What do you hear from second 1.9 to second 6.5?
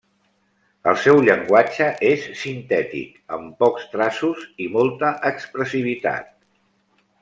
és sintètic, amb pocs traços i molta expressivitat.